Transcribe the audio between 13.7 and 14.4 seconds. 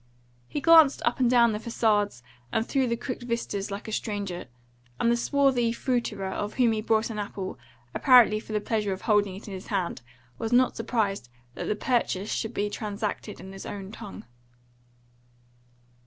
tongue.